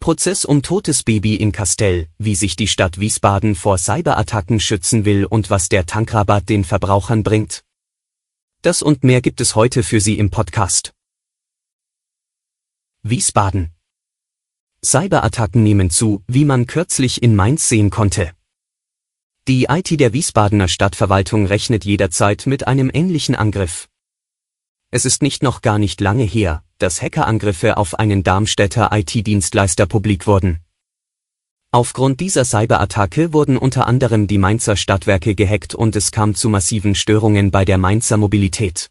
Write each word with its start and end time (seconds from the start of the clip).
Prozess 0.00 0.46
um 0.46 0.62
totes 0.62 1.02
Baby 1.02 1.34
in 1.34 1.52
Kastell, 1.52 2.08
wie 2.16 2.34
sich 2.34 2.56
die 2.56 2.68
Stadt 2.68 2.98
Wiesbaden 2.98 3.54
vor 3.54 3.76
Cyberattacken 3.76 4.58
schützen 4.58 5.04
will 5.04 5.26
und 5.26 5.50
was 5.50 5.68
der 5.68 5.84
Tankrabatt 5.84 6.48
den 6.48 6.64
Verbrauchern 6.64 7.22
bringt. 7.22 7.64
Das 8.62 8.80
und 8.80 9.04
mehr 9.04 9.20
gibt 9.20 9.42
es 9.42 9.54
heute 9.56 9.82
für 9.82 10.00
Sie 10.00 10.18
im 10.18 10.30
Podcast. 10.30 10.94
Wiesbaden. 13.02 13.72
Cyberattacken 14.82 15.62
nehmen 15.62 15.90
zu, 15.90 16.24
wie 16.26 16.46
man 16.46 16.66
kürzlich 16.66 17.22
in 17.22 17.36
Mainz 17.36 17.68
sehen 17.68 17.90
konnte. 17.90 18.32
Die 19.48 19.64
IT 19.64 20.00
der 20.00 20.14
Wiesbadener 20.14 20.68
Stadtverwaltung 20.68 21.44
rechnet 21.44 21.84
jederzeit 21.84 22.46
mit 22.46 22.66
einem 22.66 22.90
ähnlichen 22.90 23.34
Angriff. 23.34 23.90
Es 24.90 25.04
ist 25.04 25.20
nicht 25.20 25.42
noch 25.42 25.60
gar 25.60 25.78
nicht 25.78 26.00
lange 26.00 26.24
her, 26.24 26.64
dass 26.80 27.00
Hackerangriffe 27.00 27.76
auf 27.76 27.98
einen 27.98 28.22
Darmstädter 28.22 28.90
IT-Dienstleister 28.92 29.86
publik 29.86 30.26
wurden. 30.26 30.60
Aufgrund 31.72 32.18
dieser 32.18 32.44
Cyberattacke 32.44 33.32
wurden 33.32 33.56
unter 33.56 33.86
anderem 33.86 34.26
die 34.26 34.38
Mainzer 34.38 34.74
Stadtwerke 34.74 35.36
gehackt 35.36 35.74
und 35.74 35.94
es 35.94 36.10
kam 36.10 36.34
zu 36.34 36.48
massiven 36.48 36.96
Störungen 36.96 37.52
bei 37.52 37.64
der 37.64 37.78
Mainzer 37.78 38.16
Mobilität. 38.16 38.90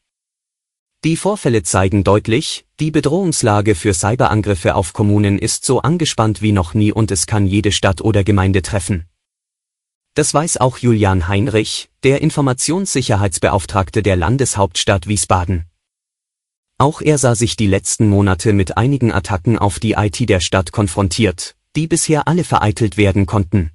Die 1.04 1.18
Vorfälle 1.18 1.64
zeigen 1.64 2.04
deutlich, 2.04 2.66
die 2.80 2.92
Bedrohungslage 2.92 3.76
für 3.76 3.94
Cyberangriffe 3.94 4.76
auf 4.76 4.94
Kommunen 4.94 5.40
ist 5.40 5.66
so 5.66 5.82
angespannt 5.82 6.42
wie 6.42 6.52
noch 6.52 6.74
nie 6.74 6.92
und 6.92 7.12
es 7.12 7.26
kann 7.26 7.46
jede 7.46 7.72
Stadt 7.72 8.02
oder 8.02 8.24
Gemeinde 8.24 8.62
treffen. 8.62 9.06
Das 10.14 10.34
weiß 10.34 10.58
auch 10.58 10.78
Julian 10.78 11.30
Heinrich, 11.30 11.90
der 12.04 12.22
Informationssicherheitsbeauftragte 12.22 14.04
der 14.04 14.18
Landeshauptstadt 14.18 15.08
Wiesbaden. 15.08 15.69
Auch 16.82 17.02
er 17.02 17.18
sah 17.18 17.36
sich 17.36 17.58
die 17.58 17.68
letzten 17.68 18.08
Monate 18.08 18.54
mit 18.54 18.78
einigen 18.78 19.12
Attacken 19.12 19.60
auf 19.60 19.80
die 19.80 19.96
IT 19.98 20.30
der 20.30 20.40
Stadt 20.40 20.72
konfrontiert, 20.72 21.58
die 21.76 21.88
bisher 21.88 22.26
alle 22.30 22.46
vereitelt 22.46 22.96
werden 22.96 23.26
konnten. 23.26 23.72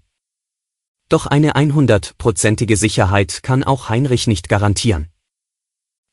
Doch 1.11 1.27
eine 1.27 1.55
100-prozentige 1.55 2.79
Sicherheit 2.79 3.43
kann 3.43 3.63
auch 3.63 3.91
Heinrich 3.91 4.27
nicht 4.27 4.49
garantieren. 4.49 5.09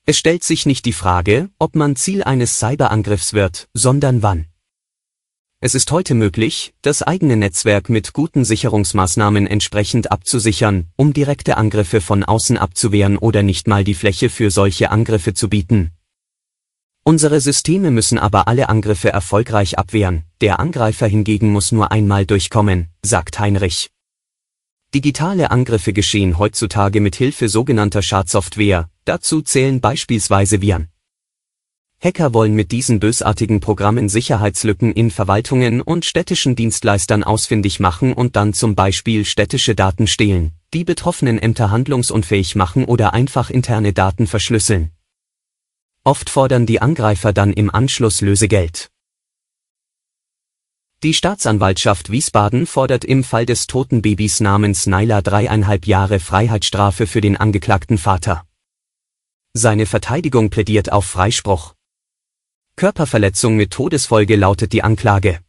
Es 0.05 0.17
stellt 0.17 0.43
sich 0.43 0.65
nicht 0.65 0.83
die 0.83 0.91
Frage, 0.91 1.49
ob 1.59 1.77
man 1.77 1.95
Ziel 1.95 2.23
eines 2.23 2.59
Cyberangriffs 2.59 3.31
wird, 3.31 3.69
sondern 3.73 4.21
wann. 4.21 4.47
Es 5.61 5.75
ist 5.75 5.91
heute 5.91 6.13
möglich, 6.13 6.73
das 6.81 7.03
eigene 7.03 7.37
Netzwerk 7.37 7.87
mit 7.87 8.11
guten 8.11 8.43
Sicherungsmaßnahmen 8.43 9.47
entsprechend 9.47 10.11
abzusichern, 10.11 10.87
um 10.97 11.13
direkte 11.13 11.55
Angriffe 11.55 12.01
von 12.01 12.25
außen 12.25 12.57
abzuwehren 12.57 13.17
oder 13.17 13.43
nicht 13.43 13.69
mal 13.69 13.85
die 13.85 13.93
Fläche 13.93 14.29
für 14.29 14.51
solche 14.51 14.91
Angriffe 14.91 15.33
zu 15.33 15.47
bieten, 15.47 15.91
Unsere 17.03 17.41
Systeme 17.41 17.89
müssen 17.89 18.19
aber 18.19 18.47
alle 18.47 18.69
Angriffe 18.69 19.09
erfolgreich 19.09 19.79
abwehren, 19.79 20.23
der 20.39 20.59
Angreifer 20.59 21.07
hingegen 21.07 21.51
muss 21.51 21.71
nur 21.71 21.91
einmal 21.91 22.27
durchkommen, 22.27 22.89
sagt 23.01 23.39
Heinrich. 23.39 23.89
Digitale 24.93 25.49
Angriffe 25.49 25.93
geschehen 25.93 26.37
heutzutage 26.37 27.01
mit 27.01 27.15
Hilfe 27.15 27.49
sogenannter 27.49 28.03
Schadsoftware, 28.03 28.87
dazu 29.05 29.41
zählen 29.41 29.81
beispielsweise 29.81 30.61
Viren. 30.61 30.89
Hacker 32.03 32.35
wollen 32.35 32.53
mit 32.53 32.71
diesen 32.71 32.99
bösartigen 32.99 33.61
Programmen 33.61 34.07
Sicherheitslücken 34.07 34.91
in 34.91 35.09
Verwaltungen 35.09 35.81
und 35.81 36.05
städtischen 36.05 36.55
Dienstleistern 36.55 37.23
ausfindig 37.23 37.79
machen 37.79 38.13
und 38.13 38.35
dann 38.35 38.53
zum 38.53 38.75
Beispiel 38.75 39.25
städtische 39.25 39.73
Daten 39.73 40.05
stehlen, 40.05 40.51
die 40.73 40.83
betroffenen 40.83 41.39
Ämter 41.39 41.71
handlungsunfähig 41.71 42.55
machen 42.55 42.85
oder 42.85 43.13
einfach 43.13 43.49
interne 43.49 43.93
Daten 43.93 44.27
verschlüsseln. 44.27 44.91
Oft 46.03 46.31
fordern 46.31 46.65
die 46.65 46.81
Angreifer 46.81 47.31
dann 47.31 47.53
im 47.53 47.69
Anschluss 47.69 48.21
Lösegeld. 48.21 48.89
Die 51.03 51.13
Staatsanwaltschaft 51.13 52.11
Wiesbaden 52.11 52.65
fordert 52.65 53.05
im 53.05 53.23
Fall 53.23 53.45
des 53.45 53.67
toten 53.67 54.01
Babys 54.01 54.39
namens 54.39 54.87
Naila 54.87 55.21
dreieinhalb 55.21 55.85
Jahre 55.85 56.19
Freiheitsstrafe 56.19 57.05
für 57.05 57.21
den 57.21 57.37
angeklagten 57.37 57.99
Vater. 57.99 58.47
Seine 59.53 59.85
Verteidigung 59.85 60.49
plädiert 60.49 60.91
auf 60.91 61.05
Freispruch. 61.05 61.75
Körperverletzung 62.77 63.55
mit 63.55 63.69
Todesfolge 63.69 64.35
lautet 64.35 64.73
die 64.73 64.81
Anklage. 64.81 65.39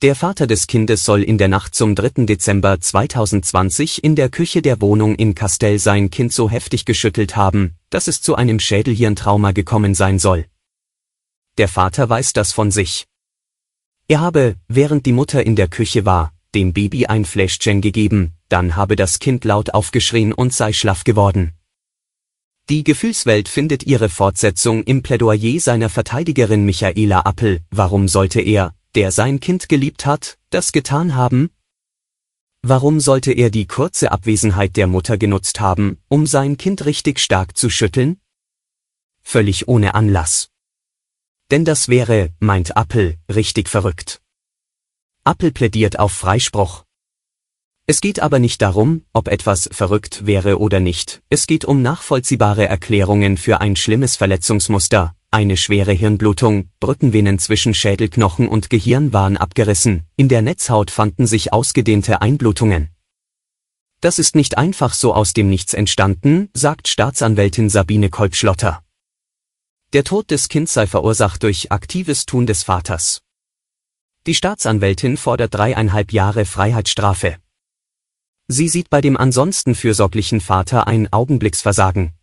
Der 0.00 0.14
Vater 0.14 0.46
des 0.46 0.68
Kindes 0.68 1.04
soll 1.04 1.24
in 1.24 1.38
der 1.38 1.48
Nacht 1.48 1.74
zum 1.74 1.96
3. 1.96 2.24
Dezember 2.24 2.80
2020 2.80 4.04
in 4.04 4.14
der 4.14 4.28
Küche 4.28 4.62
der 4.62 4.80
Wohnung 4.80 5.16
in 5.16 5.34
Castell 5.34 5.80
sein 5.80 6.08
Kind 6.08 6.32
so 6.32 6.48
heftig 6.48 6.84
geschüttelt 6.84 7.34
haben, 7.34 7.74
dass 7.90 8.06
es 8.06 8.22
zu 8.22 8.36
einem 8.36 8.60
Schädelhirntrauma 8.60 9.50
gekommen 9.50 9.96
sein 9.96 10.20
soll. 10.20 10.44
Der 11.56 11.66
Vater 11.66 12.08
weiß 12.08 12.32
das 12.32 12.52
von 12.52 12.70
sich. 12.70 13.06
Er 14.06 14.20
habe, 14.20 14.54
während 14.68 15.04
die 15.04 15.12
Mutter 15.12 15.44
in 15.44 15.56
der 15.56 15.66
Küche 15.66 16.04
war, 16.04 16.32
dem 16.54 16.72
Baby 16.72 17.06
ein 17.06 17.24
Fläschchen 17.24 17.80
gegeben, 17.80 18.34
dann 18.48 18.76
habe 18.76 18.94
das 18.94 19.18
Kind 19.18 19.44
laut 19.44 19.74
aufgeschrien 19.74 20.32
und 20.32 20.54
sei 20.54 20.72
schlaff 20.72 21.02
geworden. 21.02 21.54
Die 22.68 22.84
Gefühlswelt 22.84 23.48
findet 23.48 23.82
ihre 23.82 24.08
Fortsetzung 24.08 24.84
im 24.84 25.02
Plädoyer 25.02 25.58
seiner 25.58 25.88
Verteidigerin 25.88 26.64
Michaela 26.64 27.22
Appel, 27.22 27.62
warum 27.70 28.06
sollte 28.06 28.40
er, 28.40 28.74
der 28.98 29.12
sein 29.12 29.38
Kind 29.38 29.68
geliebt 29.68 30.06
hat, 30.06 30.38
das 30.50 30.72
getan 30.72 31.14
haben? 31.14 31.50
Warum 32.62 32.98
sollte 32.98 33.30
er 33.30 33.48
die 33.48 33.68
kurze 33.68 34.10
Abwesenheit 34.10 34.76
der 34.76 34.88
Mutter 34.88 35.16
genutzt 35.16 35.60
haben, 35.60 35.98
um 36.08 36.26
sein 36.26 36.56
Kind 36.56 36.84
richtig 36.84 37.20
stark 37.20 37.56
zu 37.56 37.70
schütteln? 37.70 38.20
Völlig 39.22 39.68
ohne 39.68 39.94
Anlass. 39.94 40.50
Denn 41.52 41.64
das 41.64 41.86
wäre, 41.86 42.34
meint 42.40 42.76
Appel, 42.76 43.18
richtig 43.32 43.68
verrückt. 43.68 44.20
Appel 45.22 45.52
plädiert 45.52 46.00
auf 46.00 46.10
Freispruch. 46.10 46.82
Es 47.86 48.00
geht 48.00 48.18
aber 48.18 48.40
nicht 48.40 48.60
darum, 48.62 49.04
ob 49.12 49.28
etwas 49.28 49.70
verrückt 49.70 50.26
wäre 50.26 50.58
oder 50.58 50.80
nicht, 50.80 51.22
es 51.30 51.46
geht 51.46 51.64
um 51.64 51.82
nachvollziehbare 51.82 52.66
Erklärungen 52.66 53.36
für 53.36 53.60
ein 53.60 53.76
schlimmes 53.76 54.16
Verletzungsmuster, 54.16 55.14
eine 55.30 55.56
schwere 55.56 55.92
Hirnblutung, 55.92 56.70
Brückenvenen 56.80 57.38
zwischen 57.38 57.74
Schädelknochen 57.74 58.48
und 58.48 58.70
Gehirn 58.70 59.12
waren 59.12 59.36
abgerissen, 59.36 60.04
in 60.16 60.28
der 60.28 60.40
Netzhaut 60.40 60.90
fanden 60.90 61.26
sich 61.26 61.52
ausgedehnte 61.52 62.22
Einblutungen. 62.22 62.88
Das 64.00 64.18
ist 64.18 64.34
nicht 64.34 64.56
einfach 64.56 64.94
so 64.94 65.12
aus 65.12 65.32
dem 65.32 65.50
Nichts 65.50 65.74
entstanden, 65.74 66.48
sagt 66.54 66.88
Staatsanwältin 66.88 67.68
Sabine 67.68 68.10
Kolbschlotter. 68.10 68.82
Der 69.92 70.04
Tod 70.04 70.30
des 70.30 70.48
Kindes 70.48 70.74
sei 70.74 70.86
verursacht 70.86 71.42
durch 71.42 71.72
aktives 71.72 72.24
Tun 72.24 72.46
des 72.46 72.62
Vaters. 72.62 73.20
Die 74.26 74.34
Staatsanwältin 74.34 75.16
fordert 75.16 75.54
dreieinhalb 75.54 76.12
Jahre 76.12 76.44
Freiheitsstrafe. 76.44 77.36
Sie 78.46 78.68
sieht 78.68 78.88
bei 78.88 79.00
dem 79.00 79.16
ansonsten 79.16 79.74
fürsorglichen 79.74 80.40
Vater 80.40 80.86
ein 80.86 81.12
Augenblicksversagen. 81.12 82.17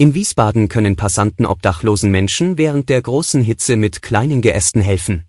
In 0.00 0.14
Wiesbaden 0.14 0.70
können 0.70 0.96
Passanten 0.96 1.44
obdachlosen 1.44 2.10
Menschen 2.10 2.56
während 2.56 2.88
der 2.88 3.02
großen 3.02 3.42
Hitze 3.42 3.76
mit 3.76 4.00
kleinen 4.00 4.40
Geästen 4.40 4.80
helfen. 4.80 5.26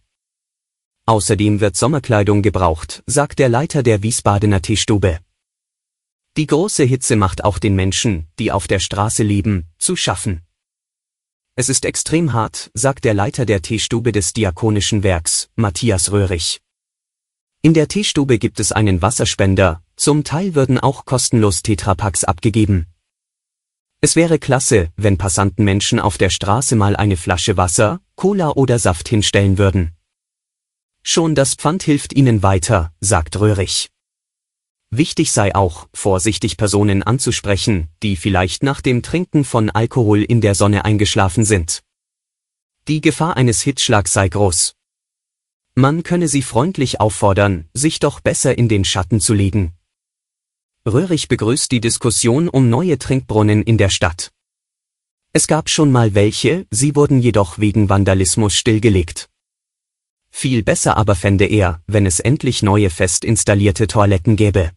Außerdem 1.05 1.59
wird 1.59 1.75
Sommerkleidung 1.75 2.41
gebraucht, 2.41 3.03
sagt 3.05 3.39
der 3.39 3.49
Leiter 3.49 3.83
der 3.83 4.01
Wiesbadener 4.01 4.61
Teestube. 4.61 5.19
Die 6.37 6.47
große 6.47 6.85
Hitze 6.85 7.17
macht 7.17 7.43
auch 7.43 7.59
den 7.59 7.75
Menschen, 7.75 8.29
die 8.39 8.53
auf 8.53 8.65
der 8.69 8.79
Straße 8.79 9.23
leben, 9.23 9.67
zu 9.77 9.97
schaffen. 9.97 10.39
Es 11.57 11.67
ist 11.67 11.83
extrem 11.83 12.31
hart, 12.31 12.71
sagt 12.73 13.03
der 13.03 13.13
Leiter 13.13 13.45
der 13.45 13.61
Teestube 13.61 14.13
des 14.13 14.31
Diakonischen 14.31 15.03
Werks, 15.03 15.49
Matthias 15.57 16.13
Röhrig. 16.13 16.61
In 17.61 17.73
der 17.73 17.89
Teestube 17.89 18.39
gibt 18.39 18.61
es 18.61 18.71
einen 18.71 19.01
Wasserspender, 19.01 19.83
zum 19.97 20.23
Teil 20.23 20.55
würden 20.55 20.79
auch 20.79 21.03
kostenlos 21.03 21.61
Tetrapacks 21.61 22.23
abgegeben. 22.23 22.87
Es 24.03 24.15
wäre 24.15 24.39
klasse, 24.39 24.89
wenn 24.97 25.19
Passanten 25.19 25.63
Menschen 25.63 25.99
auf 25.99 26.17
der 26.17 26.31
Straße 26.31 26.75
mal 26.75 26.95
eine 26.95 27.17
Flasche 27.17 27.55
Wasser, 27.55 28.01
Cola 28.15 28.49
oder 28.49 28.79
Saft 28.79 29.07
hinstellen 29.07 29.59
würden. 29.59 29.91
Schon 31.03 31.35
das 31.35 31.53
Pfand 31.53 31.83
hilft 31.83 32.13
ihnen 32.13 32.41
weiter, 32.41 32.93
sagt 32.99 33.39
Röhrig. 33.39 33.89
Wichtig 34.89 35.31
sei 35.31 35.53
auch, 35.53 35.87
vorsichtig 35.93 36.57
Personen 36.57 37.03
anzusprechen, 37.03 37.89
die 38.01 38.15
vielleicht 38.15 38.63
nach 38.63 38.81
dem 38.81 39.03
Trinken 39.03 39.45
von 39.45 39.69
Alkohol 39.69 40.23
in 40.23 40.41
der 40.41 40.55
Sonne 40.55 40.83
eingeschlafen 40.83 41.45
sind. 41.45 41.83
Die 42.87 43.01
Gefahr 43.01 43.37
eines 43.37 43.61
Hitzschlags 43.61 44.13
sei 44.13 44.29
groß. 44.29 44.75
Man 45.75 46.01
könne 46.01 46.27
sie 46.27 46.41
freundlich 46.41 46.99
auffordern, 46.99 47.69
sich 47.73 47.99
doch 47.99 48.19
besser 48.19 48.57
in 48.57 48.67
den 48.67 48.83
Schatten 48.83 49.21
zu 49.21 49.35
legen. 49.35 49.73
Röhrig 50.87 51.27
begrüßt 51.27 51.71
die 51.71 51.79
Diskussion 51.79 52.49
um 52.49 52.69
neue 52.71 52.97
Trinkbrunnen 52.97 53.61
in 53.61 53.77
der 53.77 53.89
Stadt. 53.89 54.31
Es 55.31 55.45
gab 55.45 55.69
schon 55.69 55.91
mal 55.91 56.15
welche, 56.15 56.65
sie 56.71 56.95
wurden 56.95 57.21
jedoch 57.21 57.59
wegen 57.59 57.87
Vandalismus 57.87 58.55
stillgelegt. 58.55 59.29
Viel 60.31 60.63
besser 60.63 60.97
aber 60.97 61.13
fände 61.13 61.45
er, 61.45 61.83
wenn 61.85 62.07
es 62.07 62.19
endlich 62.19 62.63
neue 62.63 62.89
fest 62.89 63.23
installierte 63.23 63.85
Toiletten 63.85 64.35
gäbe. 64.35 64.71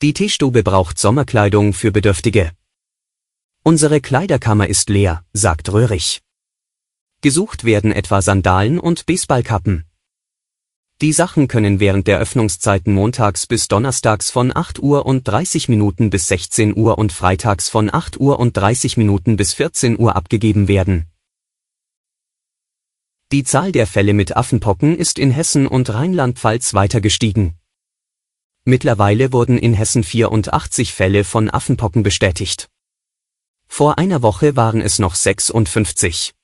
Die 0.00 0.12
Teestube 0.12 0.62
braucht 0.62 1.00
Sommerkleidung 1.00 1.72
für 1.72 1.90
Bedürftige. 1.90 2.52
Unsere 3.64 4.00
Kleiderkammer 4.00 4.68
ist 4.68 4.90
leer, 4.90 5.24
sagt 5.32 5.72
Röhrig. 5.72 6.20
Gesucht 7.20 7.64
werden 7.64 7.90
etwa 7.90 8.22
Sandalen 8.22 8.78
und 8.78 9.06
Baseballkappen. 9.06 9.86
Die 11.00 11.12
Sachen 11.12 11.48
können 11.48 11.80
während 11.80 12.06
der 12.06 12.18
Öffnungszeiten 12.18 12.94
montags 12.94 13.46
bis 13.46 13.66
donnerstags 13.66 14.30
von 14.30 14.56
8 14.56 14.78
Uhr 14.78 15.06
und 15.06 15.26
30 15.26 15.68
Minuten 15.68 16.08
bis 16.08 16.28
16 16.28 16.76
Uhr 16.76 16.98
und 16.98 17.12
freitags 17.12 17.68
von 17.68 17.92
8 17.92 18.20
Uhr 18.20 18.38
und 18.38 18.56
30 18.56 18.96
Minuten 18.96 19.36
bis 19.36 19.54
14 19.54 19.98
Uhr 19.98 20.14
abgegeben 20.14 20.68
werden. 20.68 21.06
Die 23.32 23.42
Zahl 23.42 23.72
der 23.72 23.88
Fälle 23.88 24.12
mit 24.12 24.36
Affenpocken 24.36 24.96
ist 24.96 25.18
in 25.18 25.32
Hessen 25.32 25.66
und 25.66 25.92
Rheinland-Pfalz 25.92 26.74
weiter 26.74 27.00
gestiegen. 27.00 27.58
Mittlerweile 28.64 29.32
wurden 29.32 29.58
in 29.58 29.74
Hessen 29.74 30.04
84 30.04 30.94
Fälle 30.94 31.24
von 31.24 31.50
Affenpocken 31.50 32.04
bestätigt. 32.04 32.68
Vor 33.66 33.98
einer 33.98 34.22
Woche 34.22 34.54
waren 34.54 34.80
es 34.80 35.00
noch 35.00 35.16
56. 35.16 36.34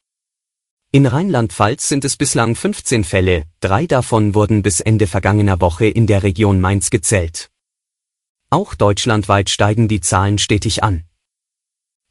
In 0.93 1.07
Rheinland-Pfalz 1.07 1.87
sind 1.87 2.05
es 2.05 2.17
bislang 2.17 2.57
15 2.57 3.05
Fälle, 3.05 3.45
drei 3.61 3.87
davon 3.87 4.35
wurden 4.35 4.63
bis 4.63 4.81
Ende 4.81 5.07
vergangener 5.07 5.61
Woche 5.61 5.87
in 5.87 6.09
der 6.09 6.25
Region 6.25 6.61
Mainz 6.61 6.91
gezählt. 6.91 7.49
Auch 8.51 8.75
deutschlandweit 8.75 9.51
steigen 9.51 9.87
die 9.87 10.01
Zahlen 10.01 10.39
stetig 10.39 10.83
an. 10.83 11.05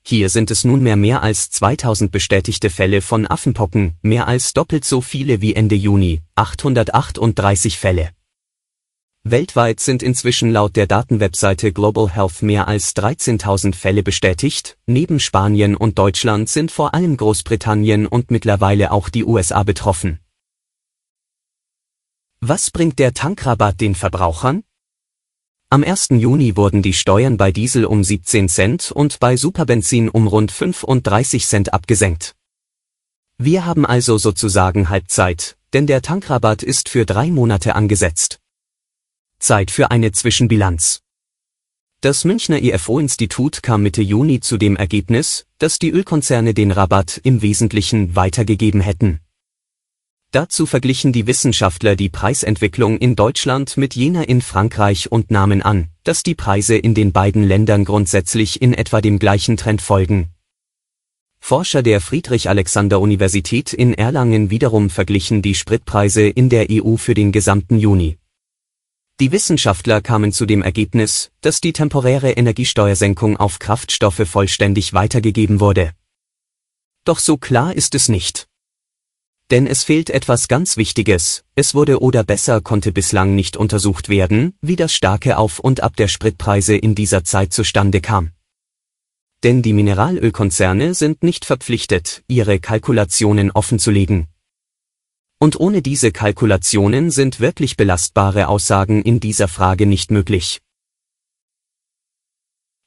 Hier 0.02 0.30
sind 0.30 0.50
es 0.50 0.64
nunmehr 0.64 0.96
mehr 0.96 1.22
als 1.22 1.50
2000 1.52 2.10
bestätigte 2.10 2.70
Fälle 2.70 3.02
von 3.02 3.28
Affenpocken, 3.28 3.98
mehr 4.02 4.30
als 4.30 4.54
doppelt 4.54 4.86
so 4.86 5.02
viele 5.02 5.42
wie 5.42 5.56
Ende 5.56 5.75
Juni, 5.75 6.22
838 6.36 7.78
Fälle. 7.78 8.12
Weltweit 9.31 9.80
sind 9.80 10.02
inzwischen 10.02 10.52
laut 10.52 10.76
der 10.76 10.88
Datenwebseite 10.88 11.72
Global 11.72 12.10
Health 12.10 12.42
mehr 12.42 12.68
als 12.68 12.96
13.000 12.96 13.76
Fälle 13.76 14.02
bestätigt, 14.02 14.78
neben 14.88 15.20
Spanien 15.20 15.76
und 15.76 16.00
Deutschland 16.00 16.50
sind 16.50 16.72
vor 16.72 16.94
allem 16.94 17.16
Großbritannien 17.16 18.08
und 18.08 18.31
mittlerweile 18.31 18.92
auch 18.92 19.10
die 19.10 19.24
USA 19.24 19.64
betroffen. 19.64 20.20
Was 22.42 22.72
bringt 22.72 22.98
der 22.98 23.14
Tankrabatt 23.14 23.80
den 23.81 23.94
Verbrauchern? 23.94 24.64
Am 25.70 25.84
1. 25.84 26.08
Juni 26.12 26.56
wurden 26.56 26.82
die 26.82 26.94
Steuern 26.94 27.38
bei 27.38 27.52
Diesel 27.52 27.86
um 27.86 28.04
17 28.04 28.50
Cent 28.50 28.92
und 28.92 29.20
bei 29.20 29.38
Superbenzin 29.38 30.10
um 30.10 30.25
rund 30.25 30.52
35 30.52 31.46
Cent 31.46 31.74
abgesenkt. 31.74 32.36
Wir 33.38 33.66
haben 33.66 33.86
also 33.86 34.18
sozusagen 34.18 34.90
Halbzeit, 34.90 35.58
denn 35.74 35.86
der 35.86 36.02
Tankrabatt 36.02 36.64
ist 36.64 36.90
für 36.90 37.06
drei 37.06 37.30
Monate 37.30 37.75
angesetzt. 37.75 38.40
Zeit 39.39 39.71
für 39.71 39.91
eine 39.91 40.12
Zwischenbilanz. 40.12 41.01
Das 42.01 42.24
Münchner 42.24 42.62
IFO-Institut 42.62 43.62
kam 43.63 43.81
Mitte 43.81 44.01
Juni 44.01 44.39
zu 44.39 44.57
dem 44.57 44.75
Ergebnis, 44.75 45.45
dass 45.57 45.80
die 45.80 45.89
Ölkonzerne 45.89 46.53
den 46.53 46.71
Rabatt 46.71 47.19
im 47.24 47.41
Wesentlichen 47.41 48.15
weitergegeben 48.15 48.80
hätten. 48.80 49.19
Dazu 50.31 50.65
verglichen 50.68 51.12
die 51.12 51.25
Wissenschaftler 51.25 51.95
die 51.95 52.09
Preisentwicklung 52.09 53.00
in 53.00 53.15
Deutschland 53.15 53.77
mit 53.77 53.95
jener 53.95 54.30
in 54.30 54.41
Frankreich 54.41 55.12
und 55.12 55.31
nahmen 55.31 55.63
an, 55.63 55.89
dass 56.03 56.21
die 56.21 56.36
Preise 56.36 56.77
in 56.77 56.94
den 56.94 57.12
beiden 57.12 57.44
Ländern 57.44 57.83
grundsätzlich 57.83 58.62
in 58.62 58.74
etwa 58.74 59.01
dem 59.01 59.18
gleichen 59.18 59.57
Trend 59.57 59.81
folgen. 59.81 60.30
Forscher 61.39 61.81
der 61.81 62.00
Friedrich-Alexander-Universität 62.00 63.74
in 63.74 63.94
Erlangen 63.94 64.51
wiederum 64.51 64.89
verglichen 64.89 65.41
die 65.41 65.56
Spritpreise 65.56 66.27
in 66.27 66.50
der 66.50 66.68
EU 66.69 66.95
für 66.97 67.15
den 67.15 67.31
gesamten 67.31 67.80
Juni. 67.80 68.18
Die 69.19 69.33
Wissenschaftler 69.33 70.00
kamen 70.00 70.31
zu 70.31 70.45
dem 70.45 70.62
Ergebnis, 70.62 71.30
dass 71.42 71.60
die 71.60 71.74
temporäre 71.74 72.31
Energiesteuersenkung 72.31 73.36
auf 73.36 73.60
Kraftstoffe 73.60 74.25
vollständig 74.25 74.94
weitergegeben 74.94 75.60
wurde. 75.60 75.92
Doch 77.04 77.19
so 77.19 77.36
klar 77.36 77.75
ist 77.75 77.95
es 77.95 78.07
nicht. 78.07 78.48
Denn 79.51 79.68
es 79.68 79.83
fehlt 79.83 80.10
etwas 80.10 80.48
ganz 80.48 80.77
Wichtiges, 80.77 81.44
es 81.56 81.75
wurde 81.75 82.01
oder 82.01 82.24
besser 82.24 82.62
konnte 82.62 82.94
bislang 82.94 83.36
nicht 83.36 83.57
untersucht 83.57 84.07
werden, 84.07 84.54
wie 84.62 84.77
das 84.77 84.94
starke 84.94 85.38
Auf 85.38 85.60
und 85.60 85.81
Ab 85.81 85.98
der 85.98 86.07
Spritpreise 86.07 86.77
in 86.77 86.95
dieser 86.95 87.25
Zeit 87.25 87.51
zustande 87.51 88.00
kam. 88.00 88.31
Denn 89.44 89.62
die 89.62 89.74
Mineralölkonzerne 89.74 90.94
sind 90.94 91.24
nicht 91.24 91.44
verpflichtet, 91.44 92.24
ihre 92.27 92.60
Kalkulationen 92.60 93.51
offenzulegen. 93.51 94.27
Und 95.39 95.59
ohne 95.59 95.81
diese 95.81 96.12
Kalkulationen 96.12 97.12
sind 97.12 97.39
wirklich 97.39 97.77
belastbare 97.77 98.50
Aussagen 98.50 99.01
in 99.01 99.21
dieser 99.21 99.47
Frage 99.47 99.86
nicht 99.86 100.12
möglich. 100.12 100.59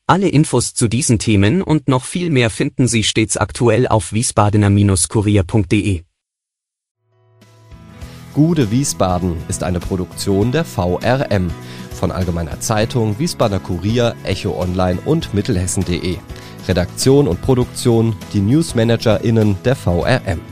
Alle 0.07 0.29
Infos 0.29 0.75
zu 0.75 0.89
diesen 0.89 1.19
Themen 1.19 1.63
und 1.63 1.89
noch 1.89 2.05
viel 2.05 2.29
mehr 2.29 2.51
finden 2.51 2.87
Sie 2.89 3.05
stets 3.05 3.39
aktuell 3.39 3.89
auf 3.89 4.13
wiesbadener-kurier.de. 4.13 6.03
Gude 8.35 8.71
Wiesbaden 8.71 9.37
ist 9.49 9.63
eine 9.63 9.81
Produktion 9.81 10.53
der 10.53 10.65
VRM 10.65 11.51
von 11.95 12.11
Allgemeiner 12.11 12.61
Zeitung, 12.61 13.19
Wiesbadener 13.19 13.61
Kurier, 13.61 14.15
Echo 14.25 14.61
Online 14.61 14.99
und 15.07 15.33
Mittelhessen.de. 15.33 16.19
Redaktion 16.69 17.29
und 17.29 17.41
Produktion 17.41 18.15
die 18.35 18.41
NewsmanagerInnen 18.41 19.57
der 19.65 19.77
VRM. 19.77 20.52